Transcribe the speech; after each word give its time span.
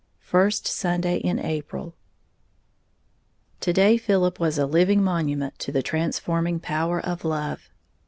First 0.23 0.65
Sunday 0.65 1.17
in 1.17 1.37
April. 1.37 1.93
To 3.59 3.71
day 3.71 3.97
Philip 3.97 4.39
was 4.39 4.57
a 4.57 4.65
living 4.65 5.03
monument 5.03 5.59
to 5.59 5.71
the 5.71 5.83
transforming 5.83 6.59
power 6.59 6.99
of 6.99 7.23
love. 7.23 7.69